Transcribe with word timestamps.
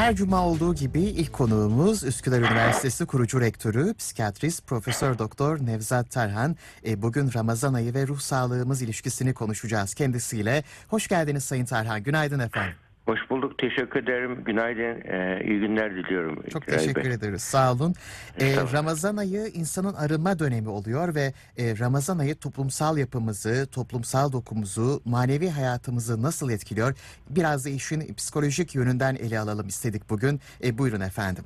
Her 0.00 0.14
cuma 0.16 0.46
olduğu 0.46 0.74
gibi 0.74 1.00
ilk 1.00 1.32
konuğumuz 1.32 2.04
Üsküdar 2.04 2.38
Üniversitesi 2.38 3.06
kurucu 3.06 3.40
rektörü, 3.40 3.94
psikiyatrist 3.94 4.66
Profesör 4.66 5.18
Doktor 5.18 5.66
Nevzat 5.66 6.10
Tarhan. 6.10 6.56
E, 6.86 7.02
bugün 7.02 7.30
Ramazan 7.34 7.74
ayı 7.74 7.94
ve 7.94 8.06
ruh 8.06 8.20
sağlığımız 8.20 8.82
ilişkisini 8.82 9.34
konuşacağız 9.34 9.94
kendisiyle. 9.94 10.64
Hoş 10.88 11.08
geldiniz 11.08 11.44
Sayın 11.44 11.64
Tarhan. 11.64 12.02
Günaydın 12.02 12.38
efendim. 12.38 12.74
Hoş 13.06 13.30
bulduk. 13.30 13.58
Teşekkür 13.58 14.02
ederim. 14.02 14.44
Günaydın. 14.44 15.00
Ee, 15.12 15.40
iyi 15.44 15.60
günler 15.60 15.94
diliyorum. 15.96 16.42
Çok 16.52 16.66
Giray 16.66 16.78
teşekkür 16.78 17.04
Bey. 17.04 17.12
ederiz. 17.12 17.42
Sağ 17.42 17.72
olun. 17.72 17.94
E, 18.38 18.44
Estağfurullah. 18.46 18.74
Ramazan 18.74 19.16
ayı 19.16 19.46
insanın 19.54 19.94
arınma 19.94 20.38
dönemi 20.38 20.68
oluyor 20.68 21.14
ve 21.14 21.32
e, 21.58 21.78
Ramazan 21.78 22.18
ayı 22.18 22.34
toplumsal 22.34 22.98
yapımızı, 22.98 23.66
toplumsal 23.72 24.32
dokumuzu, 24.32 25.00
manevi 25.04 25.48
hayatımızı 25.50 26.22
nasıl 26.22 26.50
etkiliyor? 26.50 26.94
Biraz 27.30 27.64
da 27.66 27.70
işin 27.70 28.14
psikolojik 28.14 28.74
yönünden 28.74 29.14
ele 29.14 29.38
alalım 29.38 29.66
istedik 29.68 30.10
bugün. 30.10 30.40
E, 30.64 30.78
buyurun 30.78 31.00
efendim. 31.00 31.44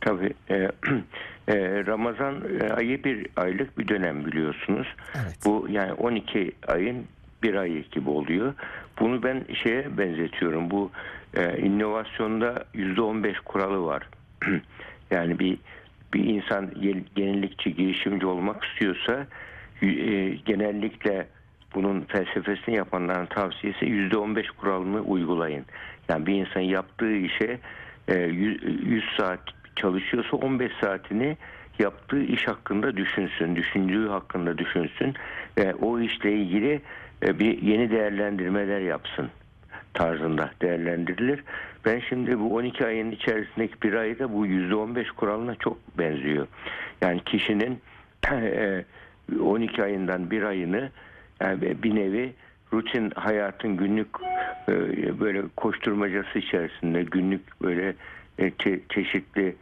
Tabii. 0.00 0.34
e, 0.50 0.54
e, 1.48 1.86
Ramazan 1.86 2.42
e, 2.60 2.68
ayı 2.72 3.04
bir 3.04 3.26
aylık 3.36 3.78
bir 3.78 3.88
dönem 3.88 4.26
biliyorsunuz. 4.26 4.86
Evet. 5.14 5.36
Bu 5.44 5.66
yani 5.70 5.92
12 5.92 6.52
ayın 6.66 7.06
bir 7.42 7.54
ayı 7.54 7.84
gibi 7.90 8.10
oluyor. 8.10 8.54
Bunu 9.00 9.22
ben 9.22 9.44
şeye 9.62 9.98
benzetiyorum. 9.98 10.70
Bu 10.70 10.90
e, 11.34 11.58
inovasyonda 11.58 12.64
%15 12.74 13.34
kuralı 13.44 13.84
var. 13.84 14.08
yani 15.10 15.38
bir 15.38 15.58
bir 16.14 16.24
insan 16.24 16.70
yenilikçi, 17.16 17.74
girişimci 17.74 18.26
olmak 18.26 18.64
istiyorsa 18.64 19.26
e, 19.82 19.88
genellikle 20.28 21.26
bunun 21.74 22.00
felsefesini 22.00 22.74
yapanların 22.74 23.26
tavsiyesi 23.26 23.84
%15 23.84 24.46
kuralını 24.48 25.00
uygulayın. 25.00 25.64
Yani 26.08 26.26
bir 26.26 26.34
insan 26.34 26.60
yaptığı 26.60 27.12
işe 27.12 27.58
e, 28.08 28.14
100 28.18 29.04
saat 29.16 29.40
çalışıyorsa 29.76 30.36
15 30.36 30.72
saatini 30.80 31.36
yaptığı 31.78 32.22
iş 32.22 32.48
hakkında 32.48 32.96
düşünsün, 32.96 33.56
düşündüğü 33.56 34.08
hakkında 34.08 34.58
düşünsün 34.58 35.14
o 35.82 36.00
işle 36.00 36.32
ilgili 36.32 36.80
bir 37.22 37.62
yeni 37.62 37.90
değerlendirmeler 37.90 38.80
yapsın 38.80 39.30
tarzında 39.94 40.50
değerlendirilir. 40.62 41.44
Ben 41.84 42.02
şimdi 42.08 42.38
bu 42.38 42.54
12 42.54 42.86
ayın 42.86 43.10
içerisindeki 43.10 43.82
bir 43.82 43.92
ayda 43.92 44.32
bu 44.32 44.46
%15 44.46 45.08
kuralına 45.12 45.54
çok 45.54 45.98
benziyor. 45.98 46.46
Yani 47.00 47.20
kişinin 47.24 47.80
e, 48.32 48.84
12 49.40 49.82
ayından 49.82 50.30
bir 50.30 50.42
ayını 50.42 50.90
yani 51.40 51.82
bir 51.82 51.94
nevi 51.94 52.32
rutin 52.72 53.10
hayatın 53.10 53.76
günlük 53.76 54.08
e, 54.68 55.20
böyle 55.20 55.42
koşturmacası 55.56 56.38
içerisinde 56.38 57.02
günlük 57.02 57.62
böyle 57.62 57.94
e, 58.38 58.48
çe- 58.48 58.80
çeşitli 58.88 59.56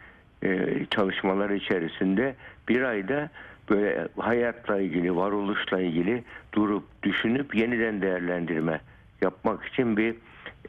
e, 0.45 0.69
çalışmalar 0.91 1.51
içerisinde 1.51 2.35
bir 2.69 2.83
ayda 2.83 3.31
böyle 3.71 4.09
hayatla 4.19 4.81
ilgili, 4.81 5.17
varoluşla 5.17 5.81
ilgili 5.81 6.25
durup 6.53 7.03
düşünüp 7.03 7.55
yeniden 7.55 8.03
değerlendirme 8.03 8.81
yapmak 9.23 9.65
için 9.65 9.97
bir 9.97 10.15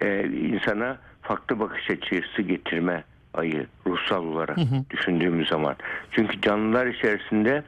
e, 0.02 0.27
insana 0.27 0.97
farklı 1.21 1.59
bakış 1.59 1.89
açısı 1.89 2.41
getirme 2.41 3.03
ayı 3.33 3.67
ruhsal 3.88 4.25
olarak 4.25 4.58
düşündüğümüz 4.89 5.49
zaman. 5.49 5.75
Çünkü 6.11 6.41
canlılar 6.41 6.88
içerisinde 6.88 7.63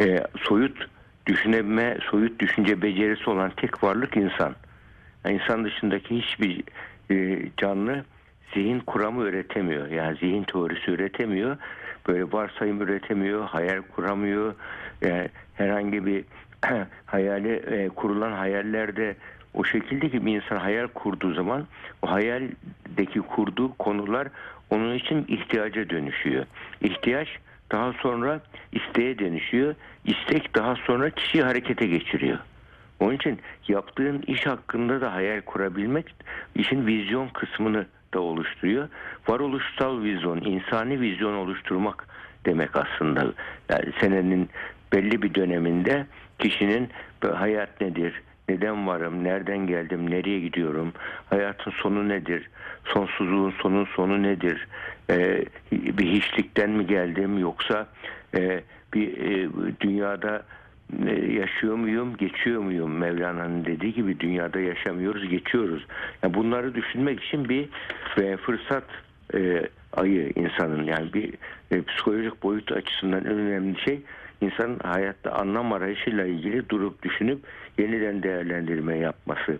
e, 0.00 0.24
soyut 0.38 0.88
düşünebilme, 1.26 1.98
soyut 2.10 2.40
düşünce 2.40 2.82
becerisi 2.82 3.30
olan 3.30 3.52
tek 3.56 3.84
varlık 3.84 4.16
insan. 4.16 4.54
Yani 5.24 5.34
insan 5.34 5.64
dışındaki 5.64 6.18
hiçbir 6.18 6.62
e, 7.10 7.42
canlı 7.56 8.04
zihin 8.54 8.80
kuramı 8.80 9.24
üretemiyor. 9.24 9.88
Yani 9.88 10.16
zihin 10.16 10.42
teorisi 10.42 10.90
üretemiyor. 10.90 11.56
Böyle 12.08 12.32
varsayım 12.32 12.82
üretemiyor, 12.82 13.44
hayal 13.44 13.82
kuramıyor. 13.82 14.54
Yani 15.02 15.28
herhangi 15.54 16.06
bir 16.06 16.24
hayali 17.06 17.52
e, 17.52 17.88
kurulan 17.88 18.32
hayallerde 18.32 19.16
o 19.54 19.64
şekilde 19.64 20.10
ki 20.10 20.26
bir 20.26 20.36
insan 20.36 20.56
hayal 20.56 20.86
kurduğu 20.86 21.34
zaman 21.34 21.66
o 22.02 22.10
hayaldeki 22.10 23.20
kurduğu 23.20 23.74
konular 23.78 24.28
onun 24.70 24.94
için 24.94 25.24
ihtiyaca 25.28 25.90
dönüşüyor. 25.90 26.46
İhtiyaç 26.80 27.28
daha 27.72 27.92
sonra 27.92 28.40
isteğe 28.72 29.18
dönüşüyor. 29.18 29.74
İstek 30.04 30.54
daha 30.54 30.76
sonra 30.76 31.10
kişiyi 31.10 31.42
harekete 31.42 31.86
geçiriyor. 31.86 32.38
Onun 33.00 33.14
için 33.14 33.38
yaptığın 33.68 34.22
iş 34.26 34.46
hakkında 34.46 35.00
da 35.00 35.12
hayal 35.14 35.40
kurabilmek 35.40 36.14
işin 36.54 36.86
vizyon 36.86 37.28
kısmını 37.28 37.86
da 38.14 38.20
oluşturuyor. 38.20 38.88
Varoluşsal 39.28 40.02
vizyon, 40.02 40.40
insani 40.40 41.00
vizyon 41.00 41.34
oluşturmak 41.34 42.06
demek 42.46 42.76
aslında. 42.76 43.32
Yani 43.68 43.92
senenin 44.00 44.48
belli 44.92 45.22
bir 45.22 45.34
döneminde 45.34 46.06
kişinin 46.38 46.88
hayat 47.32 47.80
nedir, 47.80 48.22
neden 48.48 48.86
varım, 48.86 49.24
nereden 49.24 49.66
geldim, 49.66 50.10
nereye 50.10 50.40
gidiyorum, 50.40 50.92
hayatın 51.30 51.70
sonu 51.70 52.08
nedir, 52.08 52.50
sonsuzluğun 52.84 53.54
sonun 53.62 53.84
sonu 53.84 54.22
nedir, 54.22 54.66
Ee, 55.10 55.44
bir 55.72 56.06
hiçlikten 56.06 56.70
mi 56.70 56.86
geldim? 56.86 57.38
Yoksa 57.38 57.86
e, 58.34 58.62
bir 58.94 59.18
e, 59.18 59.48
dünyada 59.80 60.42
yaşıyor 61.38 61.74
muyum, 61.74 62.16
geçiyor 62.16 62.60
muyum? 62.62 62.98
Mevlana'nın 62.98 63.64
dediği 63.64 63.94
gibi 63.94 64.20
dünyada 64.20 64.60
yaşamıyoruz, 64.60 65.28
geçiyoruz. 65.28 65.86
Yani 66.22 66.34
bunları 66.34 66.74
düşünmek 66.74 67.22
için 67.22 67.48
bir 67.48 67.68
e, 68.22 68.36
fırsat 68.36 68.84
e, 69.34 69.68
ayı 69.92 70.32
insanın 70.36 70.84
yani 70.84 71.12
bir 71.12 71.34
e, 71.70 71.82
psikolojik 71.82 72.42
boyut 72.42 72.72
açısından 72.72 73.24
en 73.24 73.38
önemli 73.38 73.80
şey 73.80 74.00
insanın 74.40 74.78
hayatta 74.78 75.32
anlam 75.32 75.72
arayışıyla 75.72 76.26
ilgili 76.26 76.68
durup 76.68 77.02
düşünüp 77.02 77.38
yeniden 77.78 78.22
değerlendirme 78.22 78.98
yapması 78.98 79.58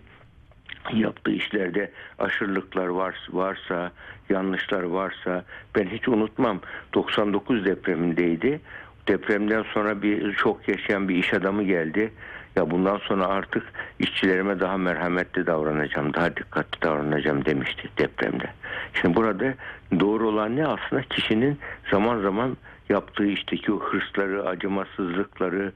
yaptığı 0.93 1.31
işlerde 1.31 1.91
aşırılıklar 2.19 2.87
var, 2.87 3.27
varsa, 3.29 3.91
yanlışlar 4.29 4.83
varsa 4.83 5.45
ben 5.75 5.87
hiç 5.87 6.07
unutmam 6.07 6.61
99 6.93 7.65
depremindeydi. 7.65 8.61
Depremden 9.07 9.63
sonra 9.73 10.01
bir 10.01 10.33
şok 10.33 10.67
yaşayan 10.67 11.09
bir 11.09 11.15
iş 11.15 11.33
adamı 11.33 11.63
geldi. 11.63 12.11
Ya 12.55 12.71
bundan 12.71 12.97
sonra 12.97 13.25
artık 13.25 13.63
işçilerime 13.99 14.59
daha 14.59 14.77
merhametli 14.77 15.47
davranacağım, 15.47 16.13
daha 16.13 16.35
dikkatli 16.35 16.81
davranacağım 16.81 17.45
demişti 17.45 17.89
depremde. 17.97 18.49
Şimdi 18.93 19.15
burada 19.15 19.53
doğru 19.99 20.27
olan 20.27 20.55
ne 20.55 20.67
aslında 20.67 21.01
kişinin 21.01 21.59
zaman 21.91 22.21
zaman 22.21 22.57
yaptığı 22.89 23.25
işteki 23.25 23.71
o 23.71 23.79
hırsları, 23.79 24.47
acımasızlıkları, 24.47 25.71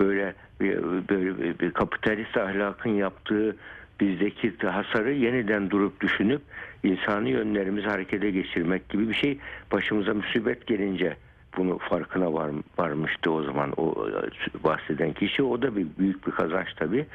böyle 0.00 0.34
böyle 0.60 1.58
bir 1.60 1.70
kapitalist 1.70 2.36
ahlakın 2.36 2.90
yaptığı 2.90 3.56
bizdeki 4.00 4.66
hasarı 4.66 5.12
yeniden 5.12 5.70
durup 5.70 6.00
düşünüp 6.00 6.42
insani 6.82 7.30
yönlerimizi 7.30 7.88
harekete 7.88 8.30
geçirmek 8.30 8.88
gibi 8.88 9.08
bir 9.08 9.14
şey 9.14 9.38
başımıza 9.72 10.14
musibet 10.14 10.66
gelince 10.66 11.16
bunu 11.56 11.78
farkına 11.78 12.32
var, 12.32 12.50
varmıştı 12.78 13.32
o 13.32 13.42
zaman 13.42 13.72
o 13.76 14.08
e, 14.08 14.64
bahseden 14.64 15.12
kişi. 15.12 15.42
O 15.42 15.62
da 15.62 15.76
bir 15.76 15.86
büyük 15.98 16.26
bir 16.26 16.32
kazanç 16.32 16.68
tabii. 16.76 17.06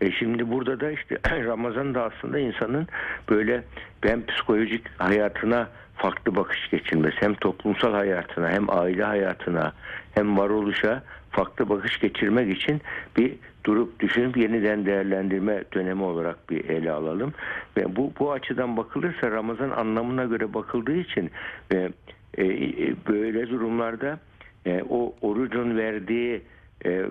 E 0.00 0.12
şimdi 0.12 0.50
burada 0.50 0.80
da 0.80 0.90
işte 0.90 1.18
Ramazan 1.30 1.94
da 1.94 2.04
aslında 2.04 2.38
insanın 2.38 2.86
böyle 3.28 3.64
hem 4.00 4.26
psikolojik 4.26 5.00
hayatına 5.00 5.68
farklı 5.96 6.36
bakış 6.36 6.70
geçirmesi 6.70 7.16
hem 7.20 7.34
toplumsal 7.34 7.92
hayatına 7.92 8.50
hem 8.50 8.70
aile 8.70 9.04
hayatına 9.04 9.72
hem 10.14 10.38
varoluşa 10.38 11.02
farklı 11.30 11.68
bakış 11.68 11.98
geçirmek 11.98 12.56
için 12.56 12.80
bir 13.16 13.34
durup 13.64 14.00
düşünüp 14.00 14.36
yeniden 14.36 14.86
değerlendirme 14.86 15.64
dönemi 15.74 16.02
olarak 16.02 16.50
bir 16.50 16.64
ele 16.64 16.92
alalım. 16.92 17.32
Ve 17.76 17.96
bu 17.96 18.12
bu 18.18 18.32
açıdan 18.32 18.76
bakılırsa 18.76 19.30
Ramazan 19.30 19.70
anlamına 19.70 20.24
göre 20.24 20.54
bakıldığı 20.54 20.96
için 20.96 21.30
e, 21.72 21.88
e, 22.36 22.44
e, 22.44 22.94
böyle 23.08 23.48
durumlarda 23.48 24.18
e, 24.66 24.82
o 24.90 25.14
orucun 25.20 25.76
verdiği 25.76 26.42
e, 26.86 27.04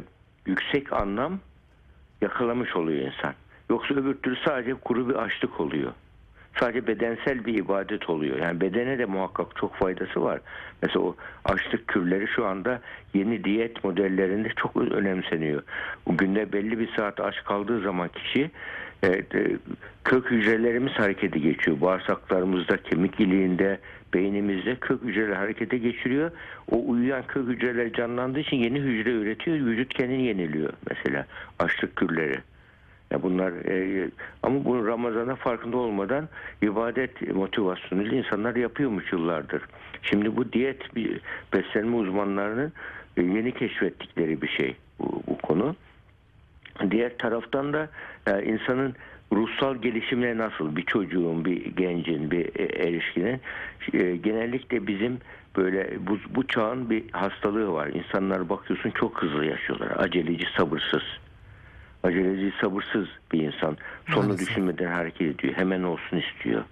yüksek 0.45 0.93
anlam 0.93 1.39
yakalamış 2.21 2.75
oluyor 2.75 3.11
insan. 3.13 3.33
Yoksa 3.69 3.93
öbür 3.95 4.13
türlü 4.13 4.35
sadece 4.45 4.73
kuru 4.73 5.09
bir 5.09 5.15
açlık 5.15 5.59
oluyor. 5.59 5.91
Sadece 6.59 6.87
bedensel 6.87 7.45
bir 7.45 7.53
ibadet 7.53 8.09
oluyor. 8.09 8.37
Yani 8.37 8.61
bedene 8.61 8.97
de 8.97 9.05
muhakkak 9.05 9.55
çok 9.55 9.75
faydası 9.75 10.23
var. 10.23 10.39
Mesela 10.81 11.05
o 11.05 11.15
açlık 11.45 11.87
kürleri 11.87 12.27
şu 12.27 12.45
anda 12.45 12.81
yeni 13.13 13.43
diyet 13.43 13.83
modellerinde 13.83 14.49
çok 14.49 14.75
önemseniyor. 14.75 15.63
O 16.05 16.17
günde 16.17 16.53
belli 16.53 16.79
bir 16.79 16.89
saat 16.95 17.19
aç 17.19 17.43
kaldığı 17.43 17.81
zaman 17.81 18.09
kişi 18.09 18.51
e, 19.03 19.07
e, 19.07 19.57
kök 20.03 20.31
hücrelerimiz 20.31 20.91
harekete 20.91 21.39
geçiyor. 21.39 21.81
Bağırsaklarımızda, 21.81 22.77
kemik 22.77 23.19
iliğinde, 23.19 23.79
beynimizde 24.13 24.75
kök 24.75 25.03
hücreler 25.03 25.35
harekete 25.35 25.77
geçiriyor. 25.77 26.31
O 26.71 26.83
uyuyan 26.87 27.23
kök 27.27 27.47
hücreler 27.47 27.93
canlandığı 27.93 28.39
için 28.39 28.57
yeni 28.57 28.79
hücre 28.79 29.11
üretiyor. 29.11 29.57
Vücut 29.57 29.93
kendini 29.93 30.23
yeniliyor 30.23 30.73
mesela 30.89 31.25
açlık 31.59 31.95
kürleri. 31.95 32.37
Ya 33.11 33.23
bunlar 33.23 33.51
e, 33.51 34.09
ama 34.43 34.65
bunu 34.65 34.87
Ramazan'a 34.87 35.35
farkında 35.35 35.77
olmadan 35.77 36.29
ibadet 36.61 37.35
motivasyonuyla 37.35 38.17
insanlar 38.17 38.55
yapıyormuş 38.55 39.11
yıllardır. 39.11 39.61
Şimdi 40.01 40.35
bu 40.35 40.53
diyet 40.53 40.95
bir 40.95 41.21
beslenme 41.53 41.95
uzmanlarının 41.95 42.73
e, 43.17 43.21
yeni 43.21 43.51
keşfettikleri 43.51 44.41
bir 44.41 44.47
şey. 44.47 44.75
Diğer 47.03 47.17
taraftan 47.17 47.73
da 47.73 47.89
e, 48.27 48.43
insanın 48.43 48.95
ruhsal 49.33 49.75
gelişimine 49.75 50.37
nasıl 50.37 50.75
bir 50.75 50.81
çocuğun, 50.85 51.45
bir 51.45 51.65
gencin, 51.75 52.31
bir 52.31 52.45
e, 52.59 52.87
erişkinin 52.87 53.41
e, 53.93 54.15
genellikle 54.15 54.87
bizim 54.87 55.17
böyle 55.57 56.07
bu, 56.07 56.17
bu 56.35 56.47
çağın 56.47 56.89
bir 56.89 57.11
hastalığı 57.11 57.73
var. 57.73 57.87
İnsanlar 57.87 58.49
bakıyorsun 58.49 58.91
çok 58.91 59.21
hızlı 59.21 59.45
yaşıyorlar. 59.45 59.91
Aceleci, 59.97 60.45
sabırsız. 60.57 61.03
Aceleci, 62.03 62.53
sabırsız 62.61 63.07
bir 63.31 63.41
insan. 63.41 63.77
Sonu 64.09 64.25
Maalesef. 64.25 64.47
düşünmeden 64.47 64.91
hareket 64.91 65.21
ediyor. 65.21 65.53
Hemen 65.53 65.83
olsun 65.83 66.17
istiyor. 66.17 66.63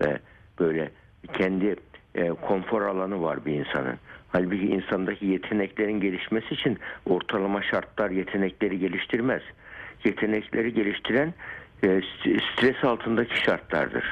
Ve 0.00 0.18
böyle 0.58 0.90
kendi 1.32 1.76
e, 2.14 2.28
konfor 2.28 2.82
alanı 2.82 3.22
var 3.22 3.46
bir 3.46 3.52
insanın. 3.52 3.98
Halbuki 4.32 4.66
insandaki 4.66 5.26
yeteneklerin 5.26 6.00
gelişmesi 6.00 6.54
için 6.54 6.78
ortalama 7.06 7.62
şartlar 7.62 8.10
yetenekleri 8.10 8.78
geliştirmez. 8.78 9.42
Yetenekleri 10.06 10.74
geliştiren 10.74 11.34
e, 11.82 11.86
st- 11.86 12.40
stres 12.52 12.84
altındaki 12.84 13.40
şartlardır. 13.40 14.04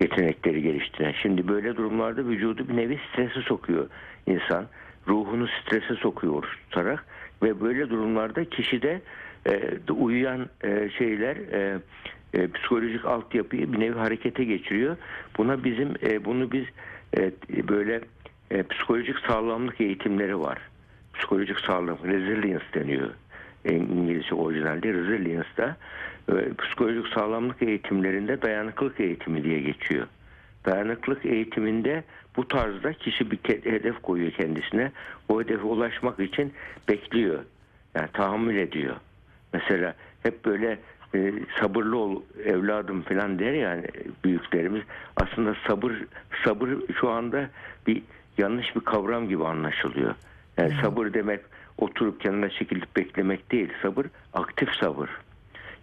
Yetenekleri 0.00 0.62
geliştiren. 0.62 1.14
Şimdi 1.22 1.48
böyle 1.48 1.76
durumlarda 1.76 2.24
vücudu 2.28 2.68
bir 2.68 2.76
nevi 2.76 3.00
strese 3.12 3.40
sokuyor 3.40 3.86
insan. 4.26 4.66
Ruhunu 5.08 5.48
strese 5.48 5.94
sokuyor 5.94 6.34
oruç 6.34 6.50
tutarak 6.64 7.04
ve 7.42 7.60
böyle 7.60 7.90
durumlarda 7.90 8.44
kişide 8.44 9.00
e, 9.46 9.78
uyuyan 9.92 10.48
e, 10.64 10.90
şeyler 10.98 11.36
e, 11.36 11.78
e, 12.34 12.48
psikolojik 12.48 13.04
altyapıyı 13.04 13.72
bir 13.72 13.80
nevi 13.80 13.98
harekete 13.98 14.44
geçiriyor. 14.44 14.96
Buna 15.38 15.64
bizim 15.64 15.94
e, 16.02 16.24
bunu 16.24 16.52
biz 16.52 16.64
e, 17.18 17.32
böyle 17.68 18.00
e, 18.50 18.62
psikolojik 18.62 19.18
sağlamlık 19.18 19.80
eğitimleri 19.80 20.40
var. 20.40 20.58
Psikolojik 21.14 21.60
sağlam, 21.60 21.98
resilience 22.04 22.64
deniyor. 22.74 23.10
İngilizce 23.72 24.34
orijinalde 24.34 24.92
resilience'da 24.92 25.76
e, 26.28 26.54
psikolojik 26.58 27.06
sağlamlık 27.08 27.62
eğitimlerinde 27.62 28.42
dayanıklılık 28.42 29.00
eğitimi 29.00 29.44
diye 29.44 29.60
geçiyor. 29.60 30.06
Dayanıklılık 30.66 31.26
eğitiminde 31.26 32.04
bu 32.36 32.48
tarzda 32.48 32.92
kişi 32.92 33.30
bir 33.30 33.38
hedef 33.64 34.02
koyuyor 34.02 34.32
kendisine. 34.32 34.92
O 35.28 35.40
hedefe 35.40 35.62
ulaşmak 35.62 36.20
için 36.20 36.52
bekliyor. 36.88 37.38
Yani 37.94 38.08
tahammül 38.12 38.56
ediyor. 38.56 38.96
Mesela 39.52 39.94
hep 40.22 40.44
böyle 40.44 40.78
e, 41.14 41.32
sabırlı 41.60 41.96
ol 41.96 42.22
evladım 42.44 43.02
falan 43.02 43.38
der 43.38 43.52
yani 43.52 43.84
büyüklerimiz. 44.24 44.82
Aslında 45.16 45.56
sabır 45.66 45.92
sabır 46.44 46.68
şu 47.00 47.10
anda 47.10 47.50
bir 47.86 48.02
yanlış 48.38 48.76
bir 48.76 48.80
kavram 48.80 49.28
gibi 49.28 49.44
anlaşılıyor. 49.44 50.14
Yani 50.56 50.74
sabır 50.82 51.12
demek 51.14 51.40
oturup 51.78 52.20
kenara 52.20 52.50
çekilip 52.50 52.96
beklemek 52.96 53.52
değil. 53.52 53.72
Sabır 53.82 54.06
aktif 54.32 54.68
sabır. 54.80 55.10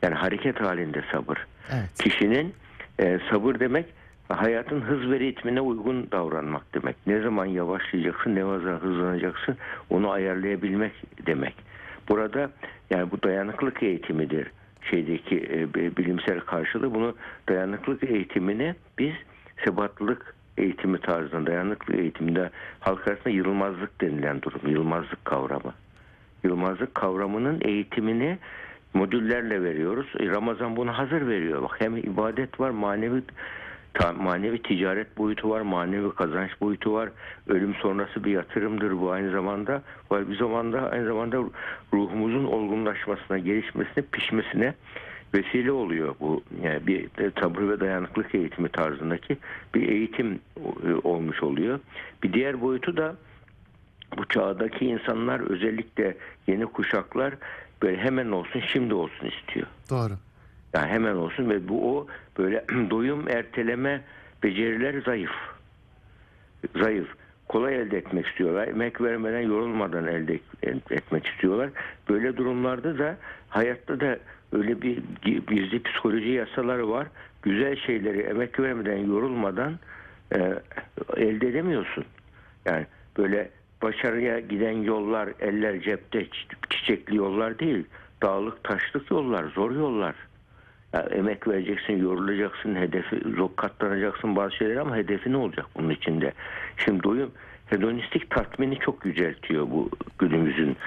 Yani 0.01 0.15
hareket 0.15 0.61
halinde 0.61 1.03
sabır. 1.11 1.37
Evet. 1.73 2.01
Kişinin 2.03 2.53
e, 2.99 3.19
sabır 3.31 3.59
demek 3.59 3.85
hayatın 4.29 4.81
hız 4.81 5.11
ve 5.11 5.19
ritmine 5.19 5.61
uygun 5.61 6.11
davranmak 6.11 6.73
demek. 6.73 6.95
Ne 7.07 7.21
zaman 7.21 7.45
yavaşlayacaksın, 7.45 8.35
ne 8.35 8.41
zaman 8.41 8.79
hızlanacaksın 8.79 9.57
onu 9.89 10.11
ayarlayabilmek 10.11 10.93
demek. 11.25 11.55
Burada 12.09 12.49
yani 12.89 13.11
bu 13.11 13.23
dayanıklık 13.23 13.83
eğitimidir 13.83 14.47
şeydeki 14.91 15.37
e, 15.37 15.73
bi- 15.73 15.97
bilimsel 15.97 16.39
karşılığı 16.39 16.93
bunu 16.93 17.15
dayanıklık 17.49 18.03
eğitimini 18.03 18.75
biz 18.99 19.13
sebatlılık 19.65 20.35
eğitimi 20.57 20.99
tarzında 20.99 21.51
dayanıklık 21.51 21.99
eğitiminde 21.99 22.49
halk 22.79 23.07
arasında 23.07 23.29
yılmazlık 23.29 24.01
denilen 24.01 24.41
durum, 24.41 24.69
yılmazlık 24.69 25.25
kavramı. 25.25 25.73
Yılmazlık 26.43 26.95
kavramının 26.95 27.61
eğitimini 27.61 28.37
modüllerle 28.93 29.63
veriyoruz. 29.63 30.07
E, 30.19 30.27
Ramazan 30.27 30.75
bunu 30.75 30.97
hazır 30.97 31.27
veriyor. 31.27 31.61
Bak 31.61 31.75
hem 31.79 31.97
ibadet 31.97 32.59
var, 32.59 32.69
manevi 32.69 33.21
ta- 33.93 34.13
manevi 34.13 34.61
ticaret 34.61 35.17
boyutu 35.17 35.49
var, 35.49 35.61
manevi 35.61 36.15
kazanç 36.15 36.51
boyutu 36.61 36.93
var. 36.93 37.09
Ölüm 37.47 37.75
sonrası 37.75 38.23
bir 38.23 38.31
yatırımdır 38.31 38.99
bu 39.01 39.11
aynı 39.11 39.31
zamanda. 39.31 39.81
Var 40.11 40.29
bir 40.29 40.37
zamanda 40.37 40.89
aynı 40.91 41.05
zamanda 41.07 41.37
ruhumuzun 41.93 42.43
olgunlaşmasına, 42.43 43.37
gelişmesine, 43.37 44.03
pişmesine 44.11 44.73
vesile 45.33 45.71
oluyor 45.71 46.15
bu 46.19 46.43
yani 46.63 46.87
bir 46.87 47.09
sabır 47.41 47.61
ve 47.61 47.79
dayanıklık 47.79 48.35
eğitimi 48.35 48.69
tarzındaki 48.69 49.37
bir 49.75 49.89
eğitim 49.89 50.39
e, 50.57 50.93
olmuş 51.03 51.43
oluyor. 51.43 51.79
Bir 52.23 52.33
diğer 52.33 52.61
boyutu 52.61 52.97
da 52.97 53.15
bu 54.17 54.25
çağdaki 54.25 54.85
insanlar 54.85 55.39
özellikle 55.39 56.17
yeni 56.47 56.65
kuşaklar 56.65 57.33
böyle 57.81 57.97
hemen 57.97 58.31
olsun 58.31 58.61
şimdi 58.67 58.93
olsun 58.93 59.27
istiyor. 59.27 59.67
Doğru. 59.89 60.13
Yani 60.73 60.87
hemen 60.87 61.15
olsun 61.15 61.49
ve 61.49 61.67
bu 61.67 61.97
o 61.97 62.07
böyle 62.37 62.65
doyum 62.89 63.29
erteleme 63.29 64.01
becerileri 64.43 65.01
zayıf. 65.01 65.31
Zayıf. 66.75 67.07
Kolay 67.47 67.75
elde 67.75 67.97
etmek 67.97 68.27
istiyorlar. 68.27 68.67
Emek 68.67 69.01
vermeden 69.01 69.41
yorulmadan 69.41 70.07
elde 70.07 70.39
etmek 70.91 71.27
istiyorlar. 71.27 71.69
Böyle 72.09 72.37
durumlarda 72.37 72.97
da 72.97 73.17
hayatta 73.49 73.99
da 73.99 74.19
öyle 74.53 74.81
bir 74.81 74.97
gizli 75.47 75.83
psikoloji 75.83 76.29
yasaları 76.29 76.89
var. 76.89 77.07
Güzel 77.41 77.75
şeyleri 77.75 78.19
emek 78.19 78.59
vermeden 78.59 78.97
yorulmadan 78.97 79.79
e, 80.35 80.53
elde 81.17 81.47
edemiyorsun. 81.47 82.05
Yani 82.65 82.85
böyle 83.17 83.49
başarıya 83.81 84.39
giden 84.39 84.71
yollar 84.83 85.29
eller 85.39 85.81
cepte 85.81 86.21
çi- 86.21 86.55
çiçekli 86.69 87.15
yollar 87.17 87.59
değil. 87.59 87.85
Dağlık 88.23 88.63
taşlık 88.63 89.11
yollar, 89.11 89.43
zor 89.43 89.71
yollar. 89.71 90.15
Ya 90.93 91.01
emek 91.01 91.47
vereceksin, 91.47 91.97
yorulacaksın, 91.97 92.75
hedefi 92.75 93.21
zor 93.35 93.49
katlanacaksın 93.55 94.35
bazı 94.35 94.55
şeyler 94.55 94.75
ama 94.75 94.95
hedefi 94.95 95.31
ne 95.31 95.37
olacak 95.37 95.65
bunun 95.75 95.89
içinde? 95.89 96.33
Şimdi 96.77 97.03
doyum 97.03 97.31
hedonistik 97.65 98.29
tatmini 98.29 98.79
çok 98.79 99.05
yüceltiyor 99.05 99.63
bu 99.69 99.89
günümüzün 100.19 100.77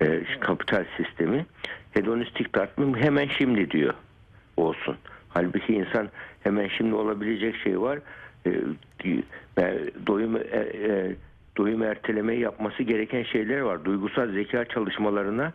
e, 0.00 0.22
kapital 0.40 0.84
sistemi. 0.96 1.46
Hedonistik 1.92 2.52
tatmin 2.52 2.94
hemen 2.94 3.28
şimdi 3.38 3.70
diyor 3.70 3.94
olsun. 4.56 4.96
Halbuki 5.28 5.74
insan 5.74 6.08
hemen 6.42 6.68
şimdi 6.68 6.94
olabilecek 6.94 7.56
şey 7.56 7.80
var. 7.80 7.98
E, 8.46 8.50
e, 9.58 9.78
doyum 10.06 10.36
e, 10.36 10.40
e, 10.40 11.14
doyum 11.56 11.82
ertelemeyi 11.82 12.40
yapması 12.40 12.82
gereken 12.82 13.22
şeyler 13.22 13.60
var. 13.60 13.84
Duygusal 13.84 14.32
zeka 14.32 14.64
çalışmalarına 14.64 15.52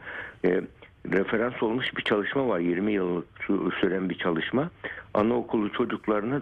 referans 1.11 1.63
olmuş 1.63 1.97
bir 1.97 2.01
çalışma 2.03 2.47
var. 2.47 2.59
20 2.59 2.91
yıllık 2.91 3.27
sü- 3.47 3.79
süren 3.79 4.09
bir 4.09 4.17
çalışma. 4.17 4.69
Anaokulu 5.13 5.71
çocuklarına 5.71 6.41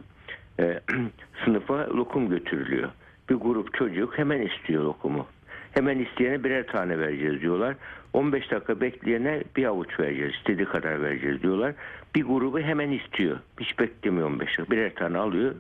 e, 0.60 0.80
sınıfa 1.46 1.90
lokum 1.90 2.30
götürülüyor. 2.30 2.90
Bir 3.30 3.36
grup 3.36 3.74
çocuk 3.74 4.18
hemen 4.18 4.42
istiyor 4.42 4.84
lokumu. 4.84 5.28
Hemen 5.72 6.00
isteyene 6.00 6.44
birer 6.44 6.68
tane 6.68 7.00
vereceğiz 7.00 7.42
diyorlar. 7.42 7.75
15 8.16 8.52
dakika 8.52 8.82
bekleyene 8.82 9.44
bir 9.56 9.66
avuç 9.66 10.00
vereceğiz. 10.00 10.34
istediği 10.34 10.66
kadar 10.66 11.02
vereceğiz 11.02 11.44
diyorlar. 11.44 11.74
Bir 12.16 12.24
grubu 12.24 12.60
hemen 12.60 12.92
istiyor. 12.92 13.40
Hiç 13.60 13.80
beklemiyor 13.80 14.28
15 14.28 14.48
dakika. 14.48 14.72
Birer 14.72 14.96
tane 14.96 15.18
alıyor. 15.18 15.56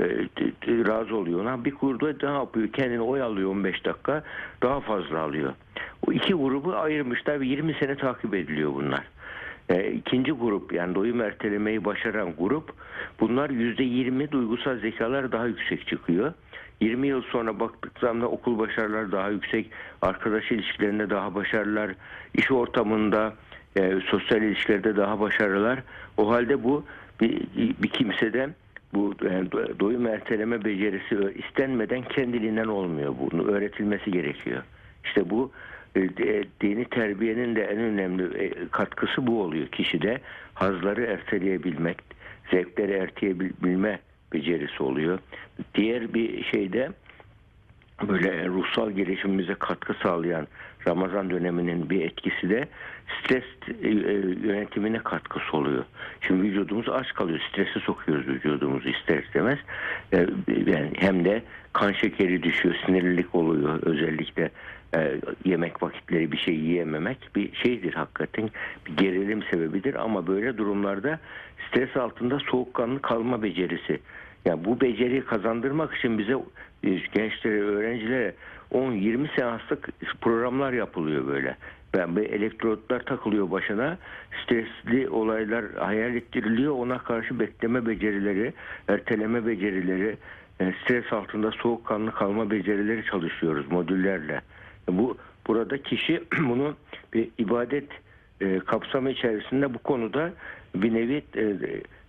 E, 0.00 0.06
razı 0.66 1.16
oluyor 1.16 1.40
ona. 1.40 1.64
Bir 1.64 1.74
grubu 1.74 2.06
ne 2.22 2.32
yapıyor? 2.32 2.68
Kendini 2.68 3.00
oyalıyor 3.00 3.50
15 3.50 3.84
dakika. 3.84 4.22
Daha 4.62 4.80
fazla 4.80 5.18
alıyor. 5.18 5.52
O 6.06 6.12
iki 6.12 6.34
grubu 6.34 6.76
ayırmışlar 6.76 7.40
ve 7.40 7.46
20 7.46 7.74
sene 7.74 7.96
takip 7.96 8.34
ediliyor 8.34 8.74
bunlar. 8.74 9.04
E, 9.68 9.92
ikinci 9.92 10.32
grup 10.32 10.72
yani 10.72 10.94
doyum 10.94 11.20
ertelemeyi 11.20 11.84
başaran 11.84 12.32
grup 12.38 12.72
bunlar 13.20 13.50
%20 13.50 14.30
duygusal 14.30 14.78
zekalar 14.78 15.32
daha 15.32 15.46
yüksek 15.46 15.86
çıkıyor. 15.86 16.32
20 16.80 17.06
yıl 17.06 17.22
sonra 17.22 17.60
baktık 17.60 17.98
zaman 18.00 18.32
okul 18.32 18.58
başarıları 18.58 19.12
daha 19.12 19.28
yüksek, 19.28 19.70
arkadaş 20.02 20.52
ilişkilerinde 20.52 21.10
daha 21.10 21.34
başarılar, 21.34 21.90
iş 22.34 22.50
ortamında, 22.50 23.34
e, 23.76 24.00
sosyal 24.06 24.42
ilişkilerde 24.42 24.96
daha 24.96 25.20
başarılar. 25.20 25.82
O 26.16 26.30
halde 26.30 26.64
bu 26.64 26.84
bir, 27.20 27.46
bir 27.82 27.88
kimsede 27.88 28.50
bu 28.94 29.14
e, 29.22 29.26
do- 29.26 29.80
doyum 29.80 30.06
erteleme 30.06 30.64
becerisi 30.64 31.34
istenmeden 31.34 32.02
kendiliğinden 32.02 32.66
olmuyor. 32.66 33.14
Bunu 33.20 33.48
öğretilmesi 33.48 34.10
gerekiyor. 34.10 34.62
İşte 35.04 35.30
bu 35.30 35.50
e, 35.96 36.00
dini 36.60 36.84
terbiyenin 36.84 37.56
de 37.56 37.64
en 37.64 37.78
önemli 37.78 38.38
e, 38.38 38.68
katkısı 38.68 39.26
bu 39.26 39.42
oluyor. 39.42 39.66
Kişide 39.66 40.20
hazları 40.54 41.02
erteleyebilmek, 41.02 41.98
zevkleri 42.50 42.92
erteleyebilme 42.92 43.98
becerisi 44.34 44.82
oluyor. 44.82 45.18
Diğer 45.74 46.14
bir 46.14 46.44
şeyde 46.44 46.90
böyle 48.08 48.46
ruhsal 48.46 48.90
gelişimimize 48.90 49.54
katkı 49.54 49.94
sağlayan 50.02 50.46
Ramazan 50.86 51.30
döneminin 51.30 51.90
bir 51.90 52.00
etkisi 52.00 52.50
de 52.50 52.68
stres 53.20 53.44
e, 53.82 53.88
e, 53.88 53.92
yönetimine 54.46 54.98
katkısı 54.98 55.56
oluyor. 55.56 55.84
Şimdi 56.20 56.42
vücudumuz 56.42 56.88
aç 56.88 57.14
kalıyor. 57.14 57.40
Stresi 57.50 57.80
sokuyoruz 57.80 58.26
vücudumuzu 58.26 58.88
ister 58.88 59.22
istemez. 59.22 59.58
E, 60.12 60.26
yani 60.66 60.90
hem 60.96 61.24
de 61.24 61.42
kan 61.72 61.92
şekeri 61.92 62.42
düşüyor, 62.42 62.74
sinirlilik 62.86 63.34
oluyor. 63.34 63.82
Özellikle 63.82 64.50
yemek 65.44 65.82
vakitleri 65.82 66.32
bir 66.32 66.36
şey 66.36 66.54
yiyememek 66.54 67.18
bir 67.36 67.54
şeydir 67.54 67.94
hakikaten. 67.94 68.50
Bir 68.86 68.96
gerilim 68.96 69.42
sebebidir 69.42 69.94
ama 69.94 70.26
böyle 70.26 70.58
durumlarda 70.58 71.20
stres 71.68 71.96
altında 71.96 72.38
soğukkanlı 72.38 73.02
kalma 73.02 73.42
becerisi. 73.42 74.00
Yani 74.44 74.64
bu 74.64 74.80
beceriyi 74.80 75.24
kazandırmak 75.24 75.94
için 75.94 76.18
bize 76.18 76.32
e, 76.84 76.90
gençlere, 76.90 77.60
öğrencilere 77.60 78.34
10-20 78.72 79.36
seanslık 79.36 79.88
programlar 80.20 80.72
yapılıyor 80.72 81.26
böyle. 81.26 81.56
Yani 81.96 82.16
bir 82.16 82.30
elektrotlar 82.30 83.00
takılıyor 83.00 83.50
başına. 83.50 83.98
Stresli 84.44 85.08
olaylar 85.08 85.64
hayal 85.78 86.14
ettiriliyor. 86.14 86.72
Ona 86.72 86.98
karşı 86.98 87.40
bekleme 87.40 87.86
becerileri, 87.86 88.52
erteleme 88.88 89.46
becerileri, 89.46 90.16
e, 90.60 90.74
stres 90.84 91.12
altında 91.12 91.50
soğukkanlı 91.50 92.12
kalma 92.12 92.50
becerileri 92.50 93.04
çalışıyoruz 93.04 93.70
modüllerle. 93.70 94.40
Bu 94.88 95.16
burada 95.46 95.82
kişi 95.82 96.22
bunu 96.38 96.74
bir 97.12 97.28
ibadet 97.38 97.88
e, 98.40 98.58
kapsamı 98.58 99.10
içerisinde 99.10 99.74
bu 99.74 99.78
konuda 99.78 100.32
bir 100.74 100.94
nevi 100.94 101.22
e, 101.36 101.54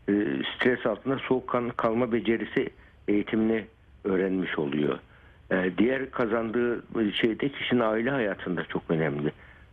e, 0.09 0.13
stres 0.55 0.85
altında 0.85 1.17
soğukkanlı 1.17 1.73
kalma 1.75 2.11
becerisi 2.11 2.69
eğitimini 3.07 3.65
öğrenmiş 4.03 4.59
oluyor. 4.59 4.99
E, 5.51 5.71
diğer 5.77 6.11
kazandığı 6.11 6.83
şey 7.13 7.39
de 7.39 7.49
kişinin 7.49 7.79
aile 7.81 8.09
hayatında 8.09 8.63
çok 8.63 8.83
önemli. 8.89 9.31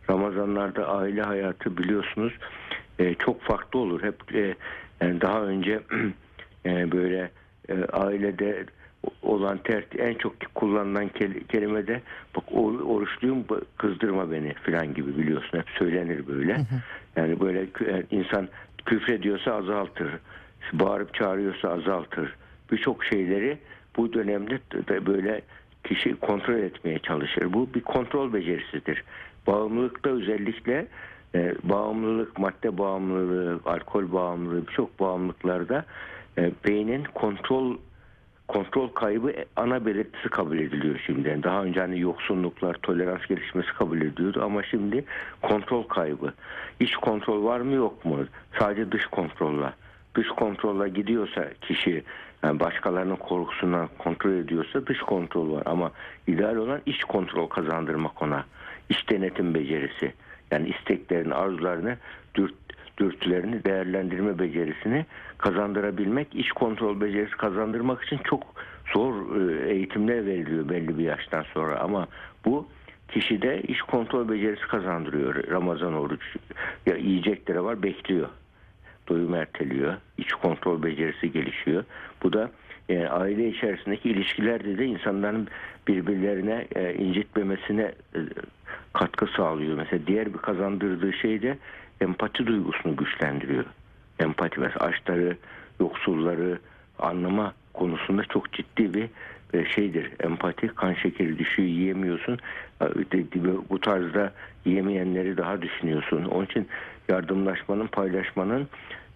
Ramazanlarda 0.09 0.87
aile 0.87 1.21
hayatı 1.21 1.77
biliyorsunuz 1.77 2.33
e, 2.99 3.13
çok 3.13 3.41
farklı 3.41 3.79
olur. 3.79 4.03
Hep 4.03 4.35
e, 4.35 4.55
yani 5.01 5.21
daha 5.21 5.41
önce 5.41 5.79
e, 6.65 6.91
böyle 6.91 7.31
e, 7.69 7.85
ailede 7.85 8.65
olan 9.21 9.57
ter 9.57 9.83
en 9.97 10.13
çok 10.13 10.33
kullanılan 10.55 11.07
kel- 11.07 11.43
kelime 11.43 11.87
de 11.87 12.01
bak 12.35 12.43
or- 12.51 12.83
oruçluyum 12.83 13.45
kızdırma 13.77 14.31
beni 14.31 14.53
falan 14.53 14.93
gibi 14.93 15.17
biliyorsun 15.17 15.57
hep 15.57 15.69
söylenir 15.69 16.27
böyle. 16.27 16.65
Yani 17.15 17.39
böyle 17.39 17.65
insan 18.11 18.49
küfrediyorsa 18.85 19.53
azaltır. 19.53 20.11
Bağırıp 20.73 21.13
çağırıyorsa 21.13 21.69
azaltır. 21.69 22.35
Birçok 22.71 23.05
şeyleri 23.05 23.57
bu 23.97 24.13
dönemde 24.13 24.59
de 24.71 25.05
böyle 25.05 25.41
kişi 25.83 26.15
kontrol 26.15 26.59
etmeye 26.59 26.99
çalışır. 26.99 27.53
Bu 27.53 27.73
bir 27.73 27.81
kontrol 27.81 28.33
becerisidir. 28.33 29.03
Bağımlılıkta 29.47 30.09
özellikle 30.09 30.87
e, 31.35 31.55
bağımlılık, 31.63 32.39
madde 32.39 32.77
bağımlılığı, 32.77 33.59
alkol 33.65 34.11
bağımlılığı, 34.11 34.67
birçok 34.67 34.99
bağımlılıklarda 34.99 35.85
e, 36.37 36.51
beynin 36.67 37.03
kontrol 37.03 37.77
kontrol 38.47 38.87
kaybı 38.87 39.33
ana 39.55 39.85
belirtisi 39.85 40.29
kabul 40.29 40.59
ediliyor 40.59 41.01
şimdi. 41.05 41.39
Daha 41.43 41.63
önce 41.63 41.79
hani 41.79 41.99
yoksunluklar, 41.99 42.73
tolerans 42.73 43.25
gelişmesi 43.27 43.73
kabul 43.73 44.01
ediyordu 44.01 44.41
ama 44.43 44.63
şimdi 44.63 45.05
kontrol 45.41 45.83
kaybı. 45.83 46.33
İç 46.79 46.95
kontrol 46.95 47.43
var 47.43 47.59
mı 47.59 47.73
yok 47.73 48.05
mu? 48.05 48.25
Sadece 48.59 48.91
dış 48.91 49.05
kontrolla. 49.05 49.73
Dış 50.15 50.27
kontrolla 50.27 50.87
gidiyorsa 50.87 51.49
kişi 51.61 52.03
yani 52.43 52.59
başkalarının 52.59 53.15
korkusundan 53.15 53.89
kontrol 53.97 54.31
ediyorsa 54.31 54.87
dış 54.87 54.99
kontrol 54.99 55.51
var 55.53 55.63
ama 55.65 55.91
ideal 56.27 56.55
olan 56.55 56.81
iç 56.85 57.03
kontrol 57.03 57.47
kazandırmak 57.47 58.21
ona. 58.21 58.45
İç 58.89 59.09
denetim 59.09 59.53
becerisi. 59.53 60.13
Yani 60.51 60.69
isteklerini, 60.69 61.33
arzularını, 61.33 61.97
dürt, 62.35 62.53
dürtülerini 62.97 63.63
değerlendirme 63.63 64.39
becerisini 64.39 65.05
kazandırabilmek, 65.37 66.35
iç 66.35 66.51
kontrol 66.51 67.01
becerisi 67.01 67.37
kazandırmak 67.37 68.03
için 68.03 68.17
çok 68.17 68.43
zor 68.93 69.39
e, 69.41 69.69
eğitimler 69.69 70.25
veriliyor 70.25 70.69
belli 70.69 70.97
bir 70.97 71.03
yaştan 71.03 71.45
sonra 71.53 71.79
ama 71.79 72.07
bu 72.45 72.67
kişide 73.07 73.61
iç 73.61 73.81
kontrol 73.81 74.29
becerisi 74.29 74.67
kazandırıyor. 74.67 75.47
Ramazan 75.47 75.93
oruç 75.93 76.35
ya 76.85 76.95
yiyecekleri 76.95 77.63
var 77.63 77.83
bekliyor. 77.83 78.29
Doyum 79.07 79.35
erteliyor. 79.35 79.93
iç 80.17 80.33
kontrol 80.33 80.83
becerisi 80.83 81.31
gelişiyor. 81.31 81.83
Bu 82.23 82.33
da 82.33 82.51
e, 82.89 83.07
aile 83.07 83.49
içerisindeki 83.49 84.09
ilişkilerde 84.09 84.77
de 84.77 84.85
insanların 84.85 85.47
birbirlerine 85.87 86.67
e, 86.75 86.93
incitmemesine 86.93 87.81
e, 88.15 88.19
katkı 88.93 89.27
sağlıyor. 89.27 89.77
Mesela 89.77 90.07
diğer 90.07 90.33
bir 90.33 90.37
kazandırdığı 90.37 91.13
şey 91.13 91.41
de 91.41 91.57
empati 92.01 92.47
duygusunu 92.47 92.95
güçlendiriyor. 92.95 93.65
Empati 94.19 94.59
mesela 94.59 94.85
açları, 94.85 95.37
yoksulları 95.79 96.59
anlama 96.99 97.53
konusunda 97.73 98.23
çok 98.23 98.53
ciddi 98.53 98.93
bir 98.93 99.09
e, 99.53 99.65
şeydir. 99.65 100.11
Empati, 100.19 100.67
kan 100.67 100.93
şekeri 100.93 101.39
düşüyor, 101.39 101.69
yiyemiyorsun. 101.69 102.39
E, 102.81 102.85
Bu 103.69 103.79
tarzda 103.79 104.33
yiyemeyenleri 104.65 105.37
daha 105.37 105.61
düşünüyorsun. 105.61 106.23
Onun 106.25 106.45
için 106.45 106.67
yardımlaşmanın, 107.09 107.87
paylaşmanın 107.87 108.67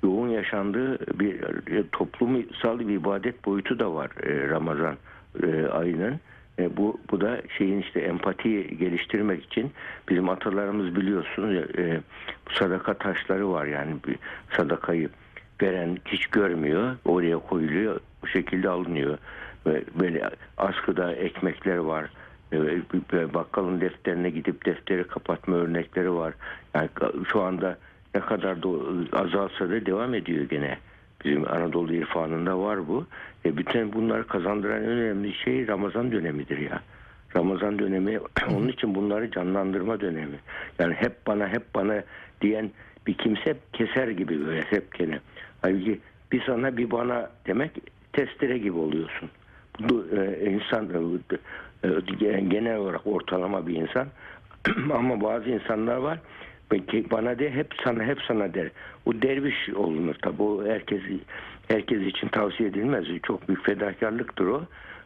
yoğun 0.04 0.28
yaşandığı 0.28 1.20
bir 1.20 1.34
e, 1.76 1.84
toplumsal 1.92 2.80
bir 2.80 2.94
ibadet 2.96 3.46
boyutu 3.46 3.80
da 3.80 3.96
var 3.96 4.10
Ramazan 4.50 4.96
ayının. 5.72 6.20
E, 6.60 6.78
bu 6.78 7.00
bu 7.12 7.22
da 7.22 7.42
şeyin 7.58 7.82
işte 7.82 8.00
empati 8.00 8.78
geliştirmek 8.78 9.46
için 9.46 9.72
bizim 10.10 10.30
atalarımız 10.30 10.96
biliyorsunuz 10.96 11.56
e, 11.78 12.02
sadaka 12.52 12.94
taşları 12.94 13.52
var 13.52 13.66
yani 13.66 13.96
bir 14.08 14.16
sadakayı 14.58 15.10
veren 15.62 15.98
hiç 16.06 16.28
görmüyor 16.28 16.96
oraya 17.06 17.38
koyuluyor 17.38 18.00
bu 18.24 18.28
şekilde 18.28 18.70
alınıyor. 18.70 19.18
Ve 19.66 19.84
böyle 20.00 20.30
askıda 20.58 21.14
ekmekler 21.14 21.78
var 21.78 22.10
e, 22.54 23.34
bakkalın 23.34 23.82
defterine 23.82 24.30
gidip 24.30 24.66
defteri 24.66 25.04
kapatma 25.04 25.56
örnekleri 25.56 26.14
var. 26.14 26.34
Yani 26.74 26.90
şu 27.32 27.42
anda 27.42 27.78
ne 28.16 28.22
kadar 28.22 28.64
da 28.64 28.70
azalsa 29.12 29.70
da 29.70 29.86
devam 29.86 30.14
ediyor 30.14 30.50
gene 30.50 30.78
Bizim 31.26 31.52
Anadolu 31.52 31.94
irfanında 31.94 32.60
var 32.60 32.88
bu. 32.88 33.06
E 33.46 33.58
bütün 33.58 33.94
bunları 33.94 34.28
kazandıran 34.28 34.84
önemli 34.84 35.34
şey 35.34 35.68
Ramazan 35.68 36.12
dönemidir 36.12 36.58
ya. 36.58 36.82
Ramazan 37.36 37.80
dönemi 37.80 38.20
onun 38.56 38.68
için 38.68 38.96
bunları 38.96 39.32
canlandırma 39.32 40.00
dönemi. 40.00 40.40
Yani 40.80 40.94
hep 40.94 41.28
bana 41.28 41.48
hep 41.48 41.76
bana 41.76 42.04
diyen 42.42 42.72
bir 43.08 43.14
kimse 43.14 43.58
keser 43.74 44.08
gibi 44.08 44.46
böyle 44.46 44.62
hep 44.62 44.94
gene. 44.94 45.20
Halbuki 45.62 46.00
bir 46.32 46.44
sana 46.46 46.78
bir 46.78 46.92
bana 46.92 47.30
demek 47.48 47.72
testere 48.14 48.58
gibi 48.58 48.78
oluyorsun. 48.78 49.30
Bu 49.80 50.06
e, 50.18 50.50
insan 50.52 50.90
e, 51.84 52.28
e 52.28 52.42
genel 52.42 52.78
olarak 52.78 53.08
ortalama 53.08 53.68
bir 53.68 53.76
insan 53.76 54.08
ama 54.94 55.22
bazı 55.22 55.50
insanlar 55.50 55.98
var 55.98 56.20
Peki 56.70 57.12
bana 57.12 57.40
de 57.40 57.52
hep 57.52 57.68
sana 57.84 58.04
hep 58.04 58.22
sana 58.28 58.54
der. 58.54 58.70
O 59.06 59.14
derviş 59.14 59.70
olunur 59.70 60.16
tabi 60.16 60.44
o 60.44 60.66
herkes 60.66 61.02
herkes 61.68 62.02
için 62.02 62.28
tavsiye 62.28 62.70
edilmez. 62.70 63.06
Çok 63.24 63.48
büyük 63.48 63.66
fedakarlıktır 63.66 64.46
o. 64.46 64.62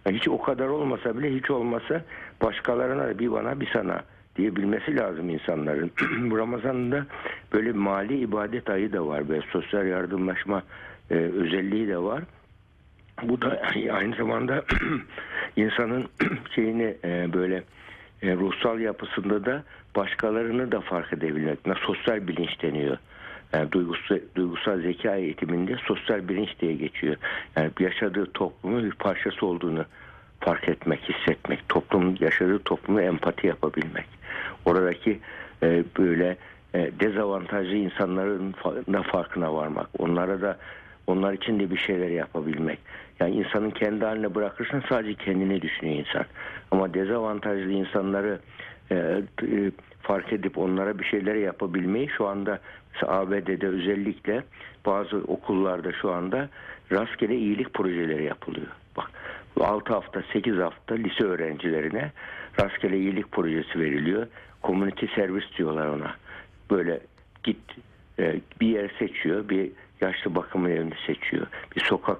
Hiç 0.09 0.27
o 0.27 0.41
kadar 0.41 0.67
olmasa 0.67 1.17
bile 1.17 1.35
hiç 1.35 1.49
olmasa 1.51 2.01
başkalarına 2.41 3.19
bir 3.19 3.31
bana 3.31 3.59
bir 3.59 3.69
sana 3.73 4.03
diyebilmesi 4.35 4.95
lazım 4.95 5.29
insanların. 5.29 5.91
Bu 6.31 6.37
Ramazan'da 6.37 7.05
böyle 7.53 7.71
mali 7.71 8.17
ibadet 8.17 8.69
ayı 8.69 8.93
da 8.93 9.07
var 9.07 9.29
ve 9.29 9.41
sosyal 9.51 9.87
yardımlaşma 9.87 10.63
e, 11.11 11.15
özelliği 11.15 11.87
de 11.87 11.97
var. 11.97 12.23
Bu 13.23 13.41
da 13.41 13.61
aynı 13.91 14.15
zamanda 14.15 14.65
insanın 15.55 16.05
şeyini 16.55 16.95
e, 17.03 17.33
böyle 17.33 17.63
e, 18.21 18.35
ruhsal 18.35 18.79
yapısında 18.79 19.45
da 19.45 19.63
başkalarını 19.95 20.71
da 20.71 20.81
fark 20.81 21.13
edebilmek. 21.13 21.59
Sosyal 21.85 22.27
bilinç 22.27 22.61
deniyor. 22.61 22.97
Yani 23.53 23.71
duygusal, 23.71 24.19
duygusal 24.35 24.81
zeka 24.81 25.15
eğitiminde 25.15 25.75
sosyal 25.87 26.27
bilinç 26.27 26.49
diye 26.59 26.73
geçiyor. 26.73 27.15
Yani 27.55 27.71
yaşadığı 27.79 28.25
toplumun 28.25 28.83
bir 28.83 28.91
parçası 28.91 29.45
olduğunu 29.45 29.85
fark 30.39 30.69
etmek, 30.69 31.09
hissetmek. 31.09 31.69
Toplum 31.69 32.15
yaşadığı 32.19 32.59
toplumu 32.59 33.01
empati 33.01 33.47
yapabilmek. 33.47 34.05
Oradaki 34.65 35.19
e, 35.63 35.83
böyle 35.97 36.37
e, 36.73 36.91
dezavantajlı 36.99 37.75
insanların 37.75 38.53
da 38.93 39.03
farkına 39.03 39.53
varmak. 39.53 39.87
Onlara 39.99 40.41
da 40.41 40.57
onlar 41.07 41.33
için 41.33 41.59
de 41.59 41.71
bir 41.71 41.77
şeyler 41.77 42.09
yapabilmek. 42.09 42.79
Yani 43.19 43.35
insanın 43.35 43.69
kendi 43.69 44.05
haline 44.05 44.35
bırakırsan 44.35 44.83
sadece 44.89 45.13
kendini 45.13 45.61
düşünüyor 45.61 45.95
insan. 45.99 46.25
Ama 46.71 46.93
dezavantajlı 46.93 47.71
insanları 47.71 48.39
e, 48.91 48.95
e, 48.95 49.71
fark 50.01 50.33
edip 50.33 50.57
onlara 50.57 50.99
bir 50.99 51.03
şeyler 51.03 51.35
yapabilmeyi 51.35 52.09
şu 52.17 52.27
anda 52.27 52.59
ABD'de 53.07 53.67
özellikle 53.67 54.43
bazı 54.85 55.17
okullarda 55.17 55.91
şu 55.91 56.11
anda 56.11 56.49
rastgele 56.91 57.37
iyilik 57.37 57.73
projeleri 57.73 58.23
yapılıyor. 58.23 58.67
Bak 58.97 59.11
6 59.59 59.93
hafta 59.93 60.23
8 60.33 60.57
hafta 60.57 60.95
lise 60.95 61.23
öğrencilerine 61.23 62.11
rastgele 62.61 62.97
iyilik 62.97 63.31
projesi 63.31 63.79
veriliyor. 63.79 64.27
community 64.63 65.05
servis 65.15 65.43
diyorlar 65.57 65.87
ona. 65.87 66.15
Böyle 66.71 66.99
git 67.43 67.57
e, 68.19 68.39
bir 68.61 68.67
yer 68.67 68.91
seçiyor, 68.99 69.49
bir 69.49 69.71
yaşlı 70.01 70.35
bakım 70.35 70.67
evini 70.67 70.93
seçiyor, 71.07 71.47
bir 71.75 71.81
sokak 71.81 72.17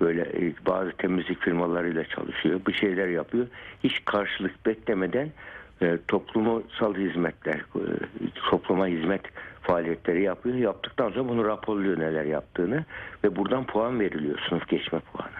böyle 0.00 0.52
bazı 0.66 0.92
temizlik 0.92 1.40
firmalarıyla 1.40 2.04
çalışıyor, 2.04 2.60
bir 2.66 2.72
şeyler 2.72 3.08
yapıyor. 3.08 3.46
Hiç 3.84 4.04
karşılık 4.04 4.66
beklemeden 4.66 5.30
e, 5.82 5.98
toplumsal 6.08 6.94
hizmetler, 6.94 7.56
e, 7.56 7.82
topluma 8.50 8.86
hizmet 8.86 9.22
faaliyetleri 9.62 10.22
yapıyor. 10.22 10.56
Yaptıktan 10.56 11.10
sonra 11.10 11.28
bunu 11.28 11.44
raporluyor 11.44 11.98
neler 11.98 12.24
yaptığını 12.24 12.84
ve 13.24 13.36
buradan 13.36 13.66
puan 13.66 14.00
veriliyor, 14.00 14.38
sınıf 14.48 14.68
geçme 14.68 14.98
puanı. 14.98 15.30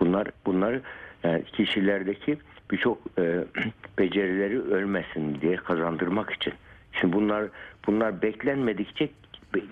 Bunlar 0.00 0.28
bunlar 0.46 0.80
yani 1.24 1.44
kişilerdeki 1.44 2.38
birçok 2.70 2.98
e, 3.18 3.44
becerileri 3.98 4.60
ölmesin 4.60 5.40
diye 5.40 5.56
kazandırmak 5.56 6.30
için. 6.32 6.52
Şimdi 6.92 7.12
bunlar 7.12 7.44
bunlar 7.86 8.22
beklenmedikçe 8.22 9.08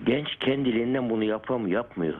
genç 0.05 0.35
kendiliğinden 0.35 1.09
bunu 1.09 1.23
yapam 1.23 1.67
yapmıyor. 1.67 2.15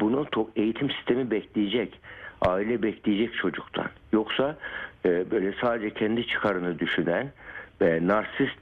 Bunu 0.00 0.26
eğitim 0.56 0.90
sistemi 0.90 1.30
bekleyecek. 1.30 2.00
Aile 2.40 2.82
bekleyecek 2.82 3.34
çocuktan. 3.34 3.88
Yoksa 4.12 4.56
e, 5.04 5.30
böyle 5.30 5.52
sadece 5.60 5.90
kendi 5.90 6.26
çıkarını 6.26 6.78
düşünen 6.78 7.32
ve 7.80 8.06
narsist 8.06 8.60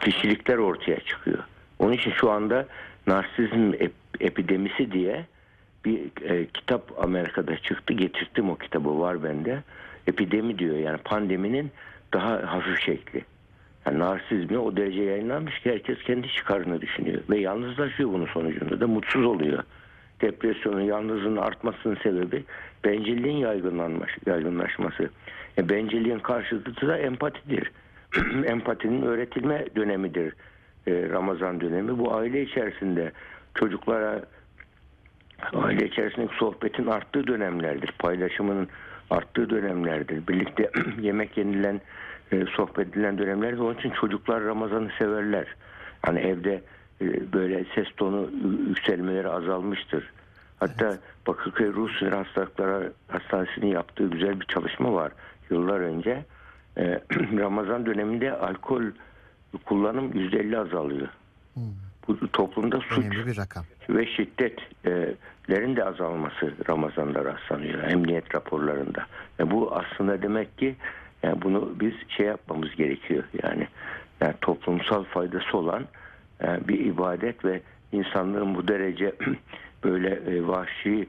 kişilikler 0.00 0.56
ortaya 0.58 1.00
çıkıyor. 1.00 1.38
Onun 1.78 1.92
için 1.92 2.10
şu 2.10 2.30
anda 2.30 2.66
narsizm 3.06 3.72
ep- 3.74 3.92
epidemisi 4.20 4.92
diye 4.92 5.26
bir 5.84 6.00
e, 6.30 6.46
kitap 6.46 7.04
Amerika'da 7.04 7.56
çıktı. 7.56 7.94
Getirttim 7.94 8.50
o 8.50 8.56
kitabı 8.56 9.00
var 9.00 9.24
bende. 9.24 9.62
Epidemi 10.06 10.58
diyor 10.58 10.76
yani 10.76 10.98
pandeminin 10.98 11.70
daha 12.12 12.52
hafif 12.52 12.80
şekli. 12.80 13.24
Yani 13.86 13.98
narsizmi 13.98 14.58
o 14.58 14.76
derece 14.76 15.02
yayınlanmış 15.02 15.60
ki 15.60 15.70
herkes 15.70 16.02
kendi 16.02 16.28
çıkarını 16.28 16.80
düşünüyor. 16.80 17.22
Ve 17.30 17.38
yalnızlaşıyor 17.38 18.12
bunun 18.12 18.26
sonucunda 18.26 18.80
da 18.80 18.86
mutsuz 18.86 19.24
oluyor. 19.24 19.62
Depresyonun, 20.22 20.80
yalnızlığın 20.80 21.36
artmasının 21.36 21.96
sebebi 22.02 22.44
bencilliğin 22.84 23.36
yaygınlanmış, 23.36 24.18
yaygınlaşması. 24.26 25.10
E, 25.58 25.68
bencilliğin 25.68 26.18
karşıtı 26.18 26.88
da 26.88 26.98
empatidir. 26.98 27.70
Empatinin 28.46 29.02
öğretilme 29.02 29.66
dönemidir 29.76 30.34
e, 30.86 31.08
Ramazan 31.08 31.60
dönemi. 31.60 31.98
Bu 31.98 32.14
aile 32.14 32.42
içerisinde 32.42 33.12
çocuklara 33.54 34.22
aile 35.52 35.86
içerisindeki 35.86 36.34
sohbetin 36.34 36.86
arttığı 36.86 37.26
dönemlerdir. 37.26 37.92
Paylaşımının 37.98 38.68
arttığı 39.10 39.50
dönemlerdir. 39.50 40.26
Birlikte 40.28 40.70
yemek 41.00 41.36
yenilen, 41.36 41.80
e, 42.32 42.44
sohbet 42.56 42.88
edilen 42.88 43.18
dönemlerdir. 43.18 43.58
Onun 43.58 43.74
için 43.74 43.90
çocuklar 43.90 44.44
Ramazan'ı 44.44 44.90
severler. 44.98 45.46
Hani 46.02 46.20
evde 46.20 46.62
böyle 47.32 47.64
ses 47.74 47.86
tonu 47.96 48.30
yü- 48.44 48.68
yükselmeleri 48.68 49.28
azalmıştır. 49.28 50.10
Hatta 50.60 50.98
Bakırköy 51.26 51.72
Ruh 51.72 51.98
Sinir 51.98 52.12
Hastalıkları 52.12 52.92
Hastanesi'nin 53.08 53.66
yaptığı 53.66 54.06
güzel 54.10 54.40
bir 54.40 54.46
çalışma 54.46 54.92
var 54.92 55.12
yıllar 55.50 55.80
önce. 55.80 56.24
E, 56.76 56.82
Ramazan 57.38 57.86
döneminde 57.86 58.32
alkol 58.32 58.82
kullanım 59.64 60.12
%50 60.12 60.58
azalıyor. 60.58 61.08
Bu 62.08 62.32
toplumda 62.32 62.80
suç 62.80 62.98
Önemli 62.98 63.26
bir 63.26 63.36
rakam. 63.36 63.64
ve 63.88 64.06
şiddetlerin 64.06 65.76
de 65.76 65.84
azalması 65.84 66.54
Ramazan'da 66.68 67.24
rastlanıyor 67.24 67.82
emniyet 67.82 68.34
raporlarında. 68.34 69.06
Yani 69.38 69.50
bu 69.50 69.74
aslında 69.76 70.22
demek 70.22 70.58
ki 70.58 70.76
yani 71.22 71.42
bunu 71.42 71.72
biz 71.80 71.92
şey 72.08 72.26
yapmamız 72.26 72.76
gerekiyor 72.76 73.24
yani, 73.42 73.68
yani 74.20 74.34
toplumsal 74.40 75.04
faydası 75.04 75.56
olan 75.58 75.82
e, 75.82 75.86
bir 76.68 76.78
ibadet 76.78 77.44
ve 77.44 77.60
insanlığın 77.92 78.54
bu 78.54 78.68
derece 78.68 79.12
böyle 79.84 80.08
e, 80.10 80.46
vahşi 80.46 81.08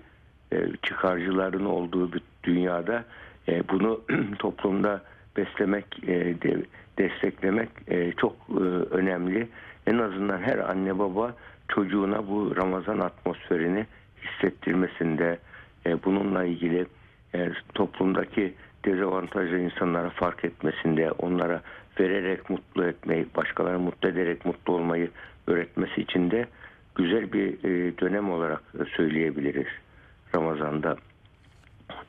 e, 0.53 0.57
çıkarcıların 0.83 1.65
olduğu 1.65 2.13
bir 2.13 2.21
dünyada 2.43 3.03
e, 3.47 3.69
bunu 3.69 4.01
toplumda 4.39 5.01
beslemek, 5.37 5.85
e, 6.03 6.41
de- 6.41 6.65
desteklemek 6.97 7.69
e, 7.87 8.11
çok 8.11 8.35
e, 8.49 8.63
önemli. 8.91 9.47
En 9.87 9.97
azından 9.97 10.41
her 10.41 10.57
anne 10.57 10.99
baba 10.99 11.35
çocuğuna 11.67 12.27
bu 12.27 12.55
Ramazan 12.55 12.99
atmosferini 12.99 13.85
hissettirmesinde, 14.23 15.39
e, 15.85 16.03
bununla 16.03 16.43
ilgili 16.43 16.85
e, 17.35 17.51
toplumdaki 17.73 18.53
dezavantajlı 18.85 19.59
insanlara 19.59 20.09
fark 20.09 20.45
etmesinde, 20.45 21.11
onlara 21.11 21.61
vererek 21.99 22.49
mutlu 22.49 22.85
etmeyi, 22.85 23.25
başkalarını 23.35 23.79
mutlu 23.79 24.09
ederek 24.09 24.45
mutlu 24.45 24.73
olmayı 24.73 25.09
öğretmesi 25.47 26.01
için 26.01 26.31
de 26.31 26.45
güzel 26.95 27.33
bir 27.33 27.63
e, 27.63 27.97
dönem 27.97 28.31
olarak 28.31 28.61
söyleyebiliriz 28.95 29.67
Ramazan'da 30.35 30.97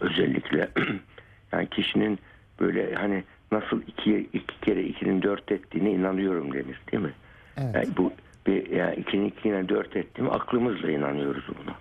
özellikle 0.00 0.68
yani 1.52 1.68
kişinin 1.68 2.18
böyle 2.60 2.94
hani 2.94 3.24
nasıl 3.52 3.82
iki, 3.86 4.28
iki 4.32 4.60
kere 4.60 4.82
ikinin 4.82 5.22
dört 5.22 5.52
ettiğine 5.52 5.90
inanıyorum 5.90 6.52
denir 6.52 6.80
değil 6.92 7.02
mi? 7.02 7.12
Evet. 7.56 7.74
Yani 7.74 7.88
bu 7.96 8.12
bir 8.46 8.70
yani 8.70 8.94
ikinin 8.94 9.24
ikine 9.26 9.68
dört 9.68 9.96
ettiğimi 9.96 10.30
aklımızla 10.30 10.90
inanıyoruz 10.90 11.44
buna. 11.48 11.74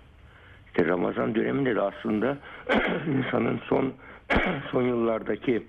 İşte 0.66 0.86
Ramazan 0.86 1.34
döneminde 1.34 1.76
de 1.76 1.80
aslında 1.80 2.38
insanın 3.18 3.60
son 3.68 3.92
son 4.70 4.82
yıllardaki 4.82 5.62